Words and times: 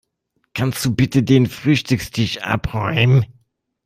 Kannst 0.55 0.83
du 0.83 0.95
bitte 0.95 1.21
den 1.21 1.45
Frühstückstisch 1.45 2.39
abräumen? 2.41 3.27